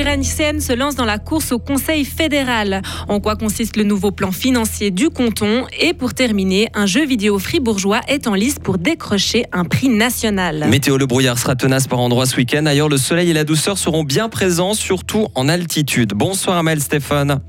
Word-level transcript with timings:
jurassienne 0.00 0.60
se 0.60 0.72
lance 0.72 0.94
dans 0.94 1.04
la 1.04 1.18
course 1.18 1.52
au 1.52 1.58
Conseil 1.58 2.04
fédéral. 2.04 2.80
En 3.08 3.20
quoi 3.20 3.36
consiste 3.36 3.76
le 3.76 3.84
nouveau 3.84 4.10
plan 4.10 4.32
financier 4.32 4.90
du 4.90 5.10
canton? 5.10 5.66
Et 5.78 5.92
pour 5.92 6.14
terminer, 6.14 6.68
un 6.74 6.86
jeu 6.86 7.04
vidéo 7.04 7.38
fribourgeois 7.38 8.00
est 8.08 8.26
en 8.26 8.34
lice 8.34 8.58
pour 8.58 8.78
décrocher 8.78 9.44
un 9.52 9.64
prix 9.64 9.88
national. 9.90 10.66
Météo, 10.70 10.96
le 10.96 11.06
brouillard 11.06 11.38
sera 11.38 11.54
tenace 11.54 11.86
par 11.86 11.98
endroits 11.98 12.26
ce 12.26 12.36
week-end. 12.36 12.64
Ailleurs, 12.66 12.88
le 12.88 12.96
soleil 12.96 13.30
et 13.30 13.34
la 13.34 13.44
douceur 13.44 13.76
seront 13.76 14.04
bien 14.04 14.28
présents, 14.28 14.74
surtout 14.74 15.28
en 15.34 15.48
altitude. 15.48 16.14
Bonsoir 16.14 16.56
Amel 16.56 16.80
Stéphane. 16.80 17.40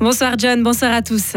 Bonsoir 0.00 0.34
John, 0.38 0.62
bonsoir 0.62 0.92
à 0.92 1.02
tous. 1.02 1.34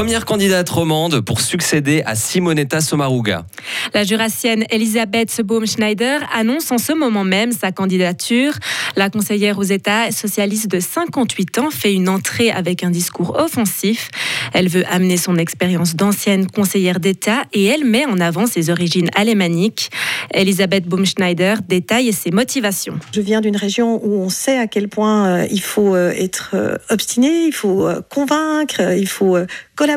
Première 0.00 0.24
candidate 0.24 0.66
romande 0.70 1.20
pour 1.20 1.42
succéder 1.42 2.02
à 2.06 2.14
Simonetta 2.14 2.80
Sommaruga. 2.80 3.44
La 3.92 4.02
jurassienne 4.02 4.64
Elisabeth 4.70 5.42
Baumschneider 5.42 6.20
annonce 6.32 6.72
en 6.72 6.78
ce 6.78 6.94
moment 6.94 7.22
même 7.22 7.52
sa 7.52 7.70
candidature. 7.70 8.54
La 8.96 9.10
conseillère 9.10 9.58
aux 9.58 9.62
États 9.62 10.10
socialistes 10.10 10.70
de 10.70 10.80
58 10.80 11.58
ans 11.58 11.70
fait 11.70 11.92
une 11.92 12.08
entrée 12.08 12.50
avec 12.50 12.82
un 12.82 12.88
discours 12.88 13.36
offensif. 13.38 14.08
Elle 14.54 14.70
veut 14.70 14.86
amener 14.90 15.18
son 15.18 15.36
expérience 15.36 15.94
d'ancienne 15.94 16.46
conseillère 16.46 16.98
d'État 16.98 17.42
et 17.52 17.66
elle 17.66 17.84
met 17.84 18.06
en 18.06 18.20
avant 18.20 18.46
ses 18.46 18.70
origines 18.70 19.10
alémaniques. 19.14 19.90
Elisabeth 20.32 20.86
Baumschneider 20.86 21.56
détaille 21.68 22.14
ses 22.14 22.30
motivations. 22.30 22.98
Je 23.12 23.20
viens 23.20 23.42
d'une 23.42 23.56
région 23.56 24.00
où 24.02 24.22
on 24.22 24.30
sait 24.30 24.56
à 24.56 24.66
quel 24.66 24.88
point 24.88 25.26
euh, 25.26 25.46
il 25.50 25.60
faut 25.60 25.94
euh, 25.94 26.10
être 26.16 26.52
euh, 26.54 26.76
obstiné, 26.88 27.44
il 27.44 27.52
faut 27.52 27.86
convaincre, 28.08 28.80
il 28.96 29.06
faut 29.06 29.36
collaborer. 29.76 29.89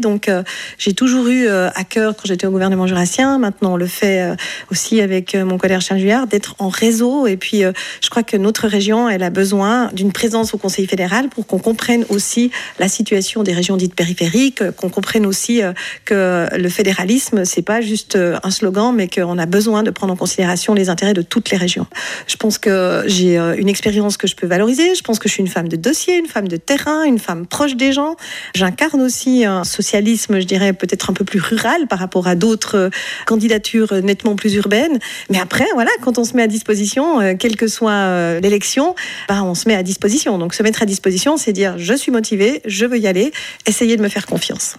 Donc, 0.00 0.28
euh, 0.28 0.42
j'ai 0.78 0.92
toujours 0.94 1.26
eu 1.26 1.48
euh, 1.48 1.68
à 1.74 1.82
cœur, 1.82 2.14
quand 2.14 2.22
j'étais 2.26 2.46
au 2.46 2.50
gouvernement 2.50 2.86
jurassien, 2.86 3.38
maintenant 3.38 3.74
on 3.74 3.76
le 3.76 3.86
fait 3.86 4.22
euh, 4.22 4.36
aussi 4.70 5.00
avec 5.00 5.34
mon 5.34 5.58
collègue 5.58 5.80
Charles 5.80 6.00
Juillard, 6.00 6.26
d'être 6.28 6.54
en 6.58 6.68
réseau. 6.68 7.26
Et 7.26 7.36
puis, 7.36 7.62
je 7.62 8.10
crois 8.10 8.22
que 8.22 8.36
notre 8.36 8.68
région, 8.68 9.08
elle 9.08 9.22
a 9.22 9.30
besoin 9.30 9.90
d'une 9.92 10.12
présence 10.12 10.54
au 10.54 10.58
Conseil 10.58 10.86
fédéral 10.86 11.28
pour 11.28 11.46
qu'on 11.46 11.58
comprenne 11.58 12.04
aussi 12.08 12.50
la 12.78 12.88
situation 12.88 13.42
des 13.42 13.52
régions 13.52 13.76
dites 13.76 13.94
périphériques, 13.94 14.70
qu'on 14.76 14.88
comprenne 14.88 15.26
aussi 15.26 15.60
que 16.04 16.48
le 16.56 16.68
fédéralisme, 16.68 17.44
c'est 17.44 17.62
pas 17.62 17.80
juste 17.80 18.16
un 18.16 18.50
slogan, 18.50 18.94
mais 18.94 19.08
qu'on 19.08 19.38
a 19.38 19.46
besoin 19.46 19.82
de 19.82 19.90
prendre 19.90 20.12
en 20.12 20.16
considération 20.16 20.74
les 20.74 20.88
intérêts 20.88 21.14
de 21.14 21.22
toutes 21.22 21.50
les 21.50 21.56
régions. 21.56 21.86
Je 22.26 22.36
pense 22.36 22.58
que 22.58 23.02
j'ai 23.06 23.36
une 23.36 23.68
expérience 23.68 24.16
que 24.16 24.26
je 24.26 24.36
peux 24.36 24.46
valoriser. 24.46 24.94
Je 24.94 25.02
pense 25.02 25.18
que 25.18 25.28
je 25.28 25.34
suis 25.34 25.42
une 25.42 25.48
femme 25.48 25.68
de 25.68 25.76
dossier, 25.76 26.18
une 26.18 26.26
femme 26.26 26.48
de 26.48 26.56
terrain, 26.56 27.04
une 27.04 27.18
femme 27.18 27.46
proche 27.46 27.76
des 27.76 27.92
gens. 27.92 28.16
J'incarne 28.54 29.00
aussi 29.00 29.39
un 29.44 29.64
socialisme, 29.64 30.40
je 30.40 30.44
dirais, 30.44 30.72
peut-être 30.72 31.10
un 31.10 31.12
peu 31.12 31.24
plus 31.24 31.40
rural 31.40 31.86
par 31.88 31.98
rapport 31.98 32.26
à 32.26 32.34
d'autres 32.34 32.76
euh, 32.76 32.90
candidatures 33.26 33.92
nettement 34.02 34.36
plus 34.36 34.54
urbaines. 34.54 34.98
Mais 35.30 35.38
après, 35.38 35.66
voilà, 35.74 35.90
quand 36.02 36.18
on 36.18 36.24
se 36.24 36.34
met 36.34 36.42
à 36.42 36.46
disposition, 36.46 37.20
euh, 37.20 37.34
quelle 37.38 37.56
que 37.56 37.68
soit 37.68 37.92
euh, 37.92 38.40
l'élection, 38.40 38.94
bah, 39.28 39.42
on 39.42 39.54
se 39.54 39.68
met 39.68 39.74
à 39.74 39.82
disposition. 39.82 40.38
Donc 40.38 40.54
se 40.54 40.62
mettre 40.62 40.82
à 40.82 40.86
disposition, 40.86 41.36
c'est 41.36 41.52
dire 41.52 41.76
je 41.78 41.94
suis 41.94 42.12
motivé, 42.12 42.60
je 42.64 42.86
veux 42.86 42.98
y 42.98 43.06
aller, 43.06 43.32
essayez 43.66 43.96
de 43.96 44.02
me 44.02 44.08
faire 44.08 44.26
confiance. 44.26 44.76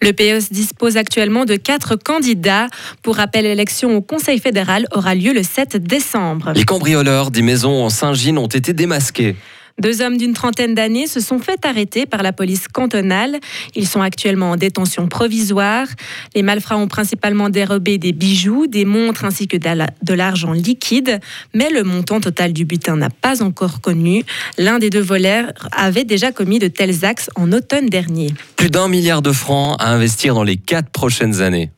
Le 0.00 0.12
PES 0.12 0.52
dispose 0.52 0.96
actuellement 0.96 1.44
de 1.44 1.56
quatre 1.56 1.96
candidats. 1.96 2.68
Pour 3.02 3.16
rappel, 3.16 3.44
l'élection 3.44 3.96
au 3.96 4.00
Conseil 4.00 4.38
fédéral 4.38 4.86
aura 4.92 5.14
lieu 5.14 5.32
le 5.32 5.42
7 5.42 5.76
décembre. 5.76 6.52
Les 6.54 6.64
cambrioleurs 6.64 7.30
des 7.30 7.42
maisons 7.42 7.84
en 7.84 7.90
Saint-Gilles 7.90 8.38
ont 8.38 8.46
été 8.46 8.72
démasqués. 8.72 9.36
Deux 9.80 10.02
hommes 10.02 10.16
d'une 10.16 10.32
trentaine 10.32 10.74
d'années 10.74 11.06
se 11.06 11.20
sont 11.20 11.38
fait 11.38 11.64
arrêter 11.64 12.04
par 12.04 12.22
la 12.22 12.32
police 12.32 12.66
cantonale. 12.68 13.38
Ils 13.76 13.86
sont 13.86 14.00
actuellement 14.00 14.50
en 14.50 14.56
détention 14.56 15.06
provisoire. 15.06 15.86
Les 16.34 16.42
malfrats 16.42 16.76
ont 16.76 16.88
principalement 16.88 17.48
dérobé 17.48 17.98
des 17.98 18.12
bijoux, 18.12 18.66
des 18.66 18.84
montres 18.84 19.24
ainsi 19.24 19.46
que 19.46 19.56
de 19.56 20.14
l'argent 20.14 20.52
liquide, 20.52 21.20
mais 21.54 21.70
le 21.70 21.84
montant 21.84 22.20
total 22.20 22.52
du 22.52 22.64
butin 22.64 22.96
n'a 22.96 23.10
pas 23.10 23.42
encore 23.42 23.80
connu. 23.80 24.24
L'un 24.56 24.78
des 24.78 24.90
deux 24.90 25.00
voleurs 25.00 25.52
avait 25.72 26.04
déjà 26.04 26.32
commis 26.32 26.58
de 26.58 26.68
tels 26.68 27.04
axes 27.04 27.30
en 27.36 27.52
automne 27.52 27.86
dernier. 27.86 28.32
Plus 28.56 28.70
d'un 28.70 28.88
milliard 28.88 29.22
de 29.22 29.32
francs 29.32 29.76
à 29.78 29.92
investir 29.92 30.34
dans 30.34 30.44
les 30.44 30.56
quatre 30.56 30.90
prochaines 30.90 31.40
années. 31.40 31.70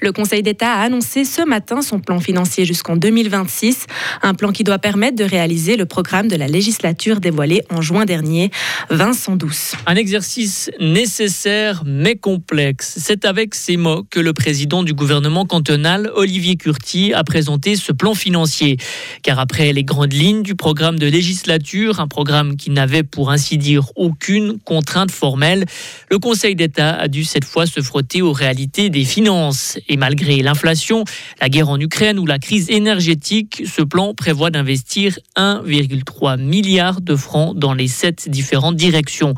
Le 0.00 0.12
Conseil 0.12 0.42
d'État 0.42 0.72
a 0.72 0.82
annoncé 0.82 1.24
ce 1.24 1.42
matin 1.42 1.82
son 1.82 2.00
plan 2.00 2.20
financier 2.20 2.64
jusqu'en 2.64 2.96
2026, 2.96 3.86
un 4.22 4.34
plan 4.34 4.52
qui 4.52 4.64
doit 4.64 4.78
permettre 4.78 5.16
de 5.16 5.24
réaliser 5.24 5.76
le 5.76 5.86
programme 5.86 6.28
de 6.28 6.36
la 6.36 6.46
législature 6.46 7.20
dévoilé 7.20 7.62
en 7.70 7.82
juin 7.82 8.04
dernier. 8.04 8.50
Vincent 8.90 9.36
Douce. 9.36 9.74
Un 9.86 9.96
exercice 9.96 10.70
nécessaire 10.80 11.82
mais 11.84 12.16
complexe. 12.16 12.98
C'est 12.98 13.24
avec 13.24 13.54
ces 13.54 13.76
mots 13.76 14.04
que 14.10 14.20
le 14.20 14.32
président 14.32 14.82
du 14.82 14.94
gouvernement 14.94 15.44
cantonal, 15.44 16.10
Olivier 16.14 16.56
Curti, 16.56 17.12
a 17.12 17.24
présenté 17.24 17.76
ce 17.76 17.92
plan 17.92 18.14
financier. 18.14 18.76
Car 19.22 19.38
après 19.38 19.72
les 19.72 19.84
grandes 19.84 20.12
lignes 20.12 20.42
du 20.42 20.54
programme 20.54 20.98
de 20.98 21.06
législature, 21.06 22.00
un 22.00 22.08
programme 22.08 22.56
qui 22.56 22.70
n'avait 22.70 23.02
pour 23.02 23.30
ainsi 23.30 23.58
dire 23.58 23.86
aucune 23.96 24.58
contrainte 24.60 25.10
formelle, 25.10 25.64
le 26.10 26.18
Conseil 26.18 26.54
d'État 26.54 26.94
a 26.94 27.08
dû 27.08 27.24
cette 27.24 27.44
fois 27.44 27.66
se 27.66 27.80
frotter 27.80 28.22
aux 28.22 28.32
réalités 28.32 28.90
des 28.90 29.04
finances. 29.04 29.57
Et 29.88 29.96
malgré 29.96 30.42
l'inflation, 30.42 31.04
la 31.40 31.48
guerre 31.48 31.68
en 31.68 31.78
Ukraine 31.78 32.18
ou 32.18 32.26
la 32.26 32.38
crise 32.38 32.70
énergétique, 32.70 33.62
ce 33.66 33.82
plan 33.82 34.14
prévoit 34.14 34.50
d'investir 34.50 35.18
1,3 35.36 36.40
milliard 36.40 37.00
de 37.00 37.16
francs 37.16 37.56
dans 37.56 37.74
les 37.74 37.88
sept 37.88 38.28
différentes 38.28 38.76
directions. 38.76 39.34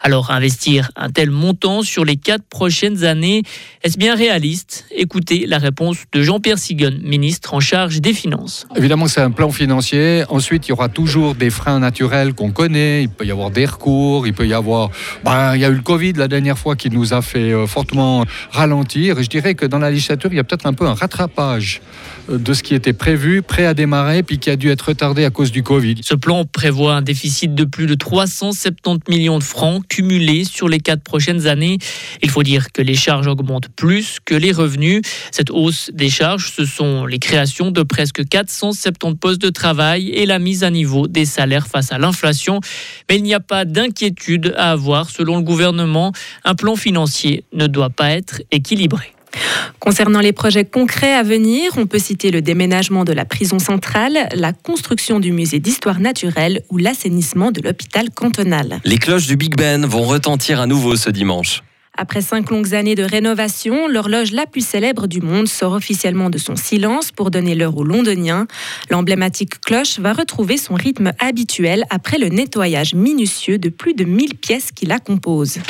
Alors 0.00 0.30
investir 0.30 0.90
un 0.96 1.10
tel 1.10 1.30
montant 1.30 1.82
sur 1.82 2.04
les 2.04 2.16
quatre 2.16 2.44
prochaines 2.44 3.04
années, 3.04 3.42
est-ce 3.82 3.98
bien 3.98 4.14
réaliste? 4.14 4.86
Écoutez 4.90 5.46
la 5.46 5.58
réponse 5.58 5.98
de 6.12 6.22
Jean-Pierre 6.22 6.58
Sigon, 6.58 6.98
ministre 7.02 7.54
en 7.54 7.60
charge 7.60 8.00
des 8.00 8.12
Finances. 8.12 8.66
Évidemment, 8.76 9.08
c'est 9.08 9.20
un 9.20 9.30
plan 9.30 9.50
financier. 9.50 10.24
Ensuite, 10.28 10.66
il 10.66 10.70
y 10.70 10.72
aura 10.72 10.88
toujours 10.88 11.34
des 11.34 11.50
freins 11.50 11.78
naturels 11.78 12.34
qu'on 12.34 12.50
connaît. 12.50 13.02
Il 13.02 13.08
peut 13.08 13.24
y 13.24 13.30
avoir 13.30 13.50
des 13.50 13.66
recours, 13.66 14.26
il 14.26 14.34
peut 14.34 14.46
y 14.46 14.54
avoir... 14.54 14.90
Ben, 15.24 15.54
il 15.54 15.60
y 15.60 15.64
a 15.64 15.68
eu 15.68 15.74
le 15.74 15.82
Covid 15.82 16.14
la 16.14 16.28
dernière 16.28 16.58
fois 16.58 16.76
qui 16.76 16.90
nous 16.90 17.12
a 17.12 17.22
fait 17.22 17.52
euh, 17.52 17.66
fortement 17.66 18.24
ralentir. 18.50 19.18
Et 19.18 19.24
je 19.24 19.28
dirais 19.28 19.54
que 19.54 19.63
dans 19.68 19.78
la 19.78 19.90
législature, 19.90 20.30
il 20.32 20.36
y 20.36 20.40
a 20.40 20.44
peut-être 20.44 20.66
un 20.66 20.72
peu 20.72 20.86
un 20.86 20.94
rattrapage 20.94 21.80
euh, 22.30 22.38
de 22.38 22.52
ce 22.52 22.62
qui 22.62 22.74
était 22.74 22.92
prévu, 22.92 23.42
prêt 23.42 23.66
à 23.66 23.74
démarrer, 23.74 24.22
puis 24.22 24.38
qui 24.38 24.50
a 24.50 24.56
dû 24.56 24.70
être 24.70 24.88
retardé 24.88 25.24
à 25.24 25.30
cause 25.30 25.52
du 25.52 25.62
Covid. 25.62 25.96
Ce 26.02 26.14
plan 26.14 26.44
prévoit 26.44 26.94
un 26.94 27.02
déficit 27.02 27.54
de 27.54 27.64
plus 27.64 27.86
de 27.86 27.94
370 27.94 29.10
millions 29.10 29.38
de 29.38 29.44
francs 29.44 29.86
cumulés 29.88 30.44
sur 30.44 30.68
les 30.68 30.80
quatre 30.80 31.02
prochaines 31.02 31.46
années. 31.46 31.78
Il 32.22 32.30
faut 32.30 32.42
dire 32.42 32.72
que 32.72 32.82
les 32.82 32.94
charges 32.94 33.26
augmentent 33.26 33.68
plus 33.68 34.18
que 34.24 34.34
les 34.34 34.52
revenus. 34.52 35.02
Cette 35.30 35.50
hausse 35.50 35.90
des 35.92 36.10
charges, 36.10 36.52
ce 36.54 36.64
sont 36.64 37.06
les 37.06 37.18
créations 37.18 37.70
de 37.70 37.82
presque 37.82 38.26
470 38.28 39.16
postes 39.18 39.42
de 39.42 39.50
travail 39.50 40.10
et 40.10 40.26
la 40.26 40.38
mise 40.38 40.64
à 40.64 40.70
niveau 40.70 41.06
des 41.06 41.24
salaires 41.24 41.66
face 41.66 41.92
à 41.92 41.98
l'inflation. 41.98 42.60
Mais 43.08 43.16
il 43.16 43.22
n'y 43.22 43.34
a 43.34 43.40
pas 43.40 43.64
d'inquiétude 43.64 44.54
à 44.56 44.72
avoir. 44.72 45.10
Selon 45.10 45.36
le 45.36 45.42
gouvernement, 45.42 46.12
un 46.44 46.54
plan 46.54 46.76
financier 46.76 47.44
ne 47.52 47.66
doit 47.66 47.90
pas 47.90 48.10
être 48.10 48.42
équilibré. 48.50 49.13
Concernant 49.78 50.20
les 50.20 50.32
projets 50.32 50.64
concrets 50.64 51.14
à 51.14 51.22
venir, 51.22 51.72
on 51.76 51.86
peut 51.86 51.98
citer 51.98 52.30
le 52.30 52.42
déménagement 52.42 53.04
de 53.04 53.12
la 53.12 53.24
prison 53.24 53.58
centrale, 53.58 54.28
la 54.34 54.52
construction 54.52 55.20
du 55.20 55.32
musée 55.32 55.58
d'histoire 55.58 56.00
naturelle 56.00 56.62
ou 56.70 56.78
l'assainissement 56.78 57.50
de 57.50 57.60
l'hôpital 57.60 58.10
cantonal. 58.10 58.80
Les 58.84 58.98
cloches 58.98 59.26
du 59.26 59.36
Big 59.36 59.56
Ben 59.56 59.86
vont 59.86 60.02
retentir 60.02 60.60
à 60.60 60.66
nouveau 60.66 60.96
ce 60.96 61.10
dimanche. 61.10 61.62
Après 61.96 62.22
cinq 62.22 62.50
longues 62.50 62.74
années 62.74 62.96
de 62.96 63.04
rénovation, 63.04 63.86
l'horloge 63.86 64.32
la 64.32 64.46
plus 64.46 64.66
célèbre 64.66 65.06
du 65.06 65.20
monde 65.20 65.46
sort 65.46 65.74
officiellement 65.74 66.28
de 66.28 66.38
son 66.38 66.56
silence 66.56 67.12
pour 67.12 67.30
donner 67.30 67.54
l'heure 67.54 67.76
aux 67.76 67.84
Londoniens. 67.84 68.48
L'emblématique 68.90 69.60
cloche 69.60 70.00
va 70.00 70.12
retrouver 70.12 70.56
son 70.56 70.74
rythme 70.74 71.12
habituel 71.20 71.84
après 71.90 72.18
le 72.18 72.28
nettoyage 72.28 72.94
minutieux 72.94 73.58
de 73.58 73.68
plus 73.68 73.94
de 73.94 74.04
1000 74.04 74.34
pièces 74.34 74.72
qui 74.72 74.86
la 74.86 74.98
composent. 74.98 75.60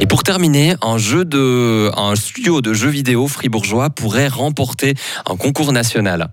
Et 0.00 0.06
pour 0.06 0.24
terminer, 0.24 0.74
un, 0.82 0.98
jeu 0.98 1.24
de, 1.24 1.90
un 1.96 2.16
studio 2.16 2.60
de 2.60 2.74
jeux 2.74 2.88
vidéo 2.88 3.28
fribourgeois 3.28 3.90
pourrait 3.90 4.26
remporter 4.26 4.94
un 5.24 5.36
concours 5.36 5.72
national. 5.72 6.30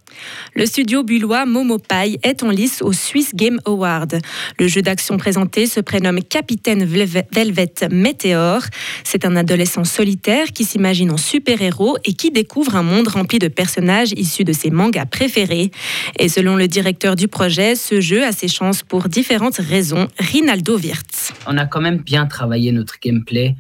Le 0.55 0.65
studio 0.65 1.03
bullois 1.03 1.45
Momopai 1.45 2.19
est 2.23 2.43
en 2.43 2.49
lice 2.49 2.81
au 2.81 2.91
Swiss 2.91 3.35
Game 3.35 3.59
Award. 3.65 4.19
Le 4.59 4.67
jeu 4.67 4.81
d'action 4.81 5.17
présenté 5.17 5.67
se 5.67 5.79
prénomme 5.79 6.21
Capitaine 6.23 6.85
Velvet 6.85 7.75
Meteor. 7.91 8.63
C'est 9.03 9.25
un 9.25 9.35
adolescent 9.35 9.83
solitaire 9.83 10.47
qui 10.53 10.65
s'imagine 10.65 11.11
en 11.11 11.17
super-héros 11.17 11.97
et 12.03 12.13
qui 12.13 12.31
découvre 12.31 12.75
un 12.75 12.83
monde 12.83 13.07
rempli 13.09 13.37
de 13.37 13.47
personnages 13.47 14.11
issus 14.17 14.43
de 14.43 14.53
ses 14.53 14.71
mangas 14.71 15.05
préférés. 15.05 15.71
Et 16.17 16.29
selon 16.29 16.55
le 16.55 16.67
directeur 16.67 17.15
du 17.15 17.27
projet, 17.27 17.75
ce 17.75 18.01
jeu 18.01 18.23
a 18.23 18.31
ses 18.31 18.47
chances 18.47 18.81
pour 18.81 19.07
différentes 19.07 19.57
raisons. 19.57 20.07
Rinaldo 20.17 20.77
Wirtz. 20.77 21.33
On 21.45 21.57
a 21.57 21.65
quand 21.65 21.81
même 21.81 21.97
bien 21.97 22.25
travaillé 22.25 22.71
notre 22.71 22.95
gameplay 22.99 23.55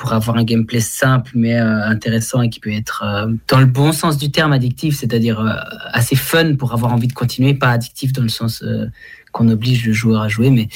pour 0.00 0.14
avoir 0.14 0.38
un 0.38 0.44
gameplay 0.44 0.80
simple 0.80 1.32
mais 1.34 1.60
euh, 1.60 1.84
intéressant 1.84 2.40
et 2.40 2.48
qui 2.48 2.58
peut 2.58 2.72
être 2.72 3.04
euh, 3.04 3.30
dans 3.48 3.60
le 3.60 3.66
bon 3.66 3.92
sens 3.92 4.16
du 4.16 4.30
terme 4.30 4.50
addictif, 4.54 4.96
c'est-à-dire 4.96 5.38
euh, 5.40 5.52
assez 5.92 6.16
fun 6.16 6.56
pour 6.56 6.72
avoir 6.72 6.94
envie 6.94 7.06
de 7.06 7.12
continuer, 7.12 7.52
pas 7.52 7.68
addictif 7.68 8.14
dans 8.14 8.22
le 8.22 8.30
sens 8.30 8.64
qu'on 9.30 9.48
oblige 9.50 9.86
le 9.86 9.92
joueur 9.92 10.22
à 10.22 10.28
jouer, 10.28 10.48
mais 10.48 10.68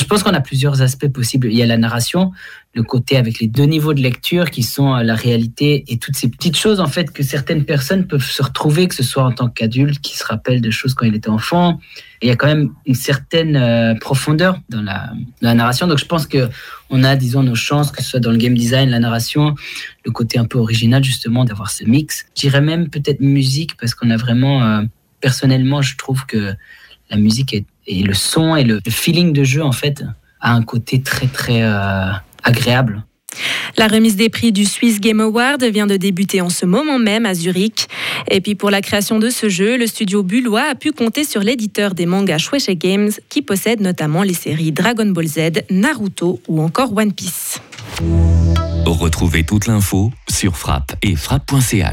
Je 0.00 0.06
pense 0.06 0.22
qu'on 0.22 0.32
a 0.32 0.40
plusieurs 0.40 0.80
aspects 0.80 1.08
possibles. 1.08 1.48
Il 1.48 1.58
y 1.58 1.62
a 1.62 1.66
la 1.66 1.76
narration, 1.76 2.32
le 2.72 2.82
côté 2.82 3.18
avec 3.18 3.38
les 3.38 3.48
deux 3.48 3.64
niveaux 3.64 3.92
de 3.92 4.00
lecture 4.00 4.50
qui 4.50 4.62
sont 4.62 4.94
la 4.94 5.14
réalité 5.14 5.84
et 5.88 5.98
toutes 5.98 6.16
ces 6.16 6.30
petites 6.30 6.56
choses 6.56 6.80
en 6.80 6.86
fait 6.86 7.12
que 7.12 7.22
certaines 7.22 7.66
personnes 7.66 8.06
peuvent 8.06 8.24
se 8.24 8.42
retrouver, 8.42 8.88
que 8.88 8.94
ce 8.94 9.02
soit 9.02 9.24
en 9.24 9.32
tant 9.32 9.50
qu'adulte 9.50 10.00
qui 10.00 10.16
se 10.16 10.24
rappellent 10.24 10.62
de 10.62 10.70
choses 10.70 10.94
quand 10.94 11.04
il 11.04 11.14
était 11.14 11.28
enfant. 11.28 11.80
Il 12.22 12.28
y 12.28 12.30
a 12.30 12.36
quand 12.36 12.46
même 12.46 12.70
une 12.86 12.94
certaine 12.94 13.56
euh, 13.56 13.94
profondeur 13.94 14.58
dans 14.70 14.80
la, 14.80 15.12
narration. 15.42 15.86
Donc 15.86 15.98
je 15.98 16.06
pense 16.06 16.26
que 16.26 16.48
on 16.88 17.04
a, 17.04 17.14
disons, 17.14 17.42
nos 17.42 17.54
chances, 17.54 17.92
que 17.92 18.02
ce 18.02 18.08
soit 18.08 18.20
dans 18.20 18.32
le 18.32 18.38
game 18.38 18.54
design, 18.54 18.88
la 18.88 19.00
narration, 19.00 19.54
le 20.06 20.10
côté 20.12 20.38
un 20.38 20.46
peu 20.46 20.58
original 20.58 21.04
justement 21.04 21.44
d'avoir 21.44 21.70
ce 21.70 21.84
mix. 21.84 22.24
Je 22.34 22.40
dirais 22.40 22.62
même 22.62 22.88
peut-être 22.88 23.20
musique 23.20 23.76
parce 23.76 23.94
qu'on 23.94 24.08
a 24.08 24.16
vraiment, 24.16 24.62
euh, 24.62 24.82
personnellement, 25.20 25.82
je 25.82 25.96
trouve 25.96 26.24
que 26.24 26.54
la 27.10 27.16
musique 27.16 27.52
est, 27.52 27.66
et 27.90 28.02
le 28.02 28.14
son 28.14 28.56
et 28.56 28.64
le, 28.64 28.80
feeling 28.88 29.32
de 29.32 29.44
jeu 29.44 29.62
en 29.62 29.72
fait 29.72 30.04
a 30.40 30.54
un 30.54 30.62
côté 30.62 31.02
très 31.02 31.26
très 31.26 31.62
euh, 31.62 32.10
agréable. 32.42 33.04
La 33.76 33.86
remise 33.86 34.16
des 34.16 34.28
prix 34.28 34.52
du 34.52 34.64
Swiss 34.64 35.00
Game 35.00 35.20
Award 35.20 35.62
vient 35.64 35.86
de 35.86 35.96
débuter 35.96 36.40
en 36.40 36.50
ce 36.50 36.66
moment 36.66 36.98
même 36.98 37.26
à 37.26 37.34
Zurich. 37.34 37.86
Et 38.28 38.40
puis 38.40 38.54
pour 38.54 38.70
la 38.70 38.80
création 38.80 39.18
de 39.18 39.30
ce 39.30 39.48
jeu, 39.48 39.76
le 39.76 39.86
studio 39.86 40.22
Bullois 40.22 40.64
a 40.70 40.74
pu 40.74 40.92
compter 40.92 41.24
sur 41.24 41.40
l'éditeur 41.40 41.94
des 41.94 42.06
mangas 42.06 42.38
Shueisha 42.38 42.74
Games 42.74 43.10
qui 43.28 43.42
possède 43.42 43.80
notamment 43.80 44.22
les 44.22 44.34
séries 44.34 44.72
Dragon 44.72 45.06
Ball 45.06 45.26
Z, 45.26 45.38
Naruto 45.70 46.40
ou 46.48 46.60
encore 46.60 46.96
One 46.96 47.12
Piece. 47.12 47.60
Retrouvez 48.86 49.44
toute 49.44 49.66
l'info 49.66 50.10
sur 50.28 50.56
frappe 50.56 50.92
et 51.02 51.14
frappe.ch. 51.14 51.86